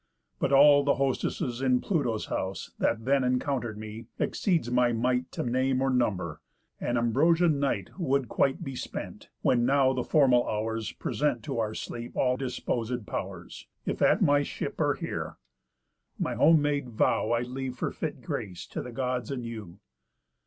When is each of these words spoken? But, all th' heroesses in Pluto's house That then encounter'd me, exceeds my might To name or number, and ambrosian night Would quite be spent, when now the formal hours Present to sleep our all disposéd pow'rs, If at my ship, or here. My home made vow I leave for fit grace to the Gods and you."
But, 0.39 0.51
all 0.51 0.83
th' 0.83 0.97
heroesses 0.97 1.61
in 1.61 1.79
Pluto's 1.79 2.25
house 2.25 2.71
That 2.79 3.05
then 3.05 3.23
encounter'd 3.23 3.77
me, 3.77 4.07
exceeds 4.17 4.71
my 4.71 4.91
might 4.93 5.31
To 5.33 5.43
name 5.43 5.79
or 5.79 5.91
number, 5.91 6.41
and 6.79 6.97
ambrosian 6.97 7.59
night 7.59 7.91
Would 7.99 8.27
quite 8.27 8.63
be 8.63 8.75
spent, 8.75 9.29
when 9.43 9.63
now 9.63 9.93
the 9.93 10.01
formal 10.03 10.49
hours 10.49 10.91
Present 10.93 11.43
to 11.43 11.71
sleep 11.75 12.17
our 12.17 12.23
all 12.29 12.35
disposéd 12.35 13.05
pow'rs, 13.05 13.67
If 13.85 14.01
at 14.01 14.23
my 14.23 14.41
ship, 14.41 14.81
or 14.81 14.95
here. 14.95 15.37
My 16.17 16.33
home 16.33 16.63
made 16.63 16.89
vow 16.89 17.29
I 17.29 17.41
leave 17.43 17.75
for 17.75 17.91
fit 17.91 18.21
grace 18.23 18.65
to 18.69 18.81
the 18.81 18.91
Gods 18.91 19.29
and 19.29 19.45
you." 19.45 19.77